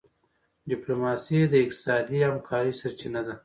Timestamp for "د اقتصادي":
1.51-2.19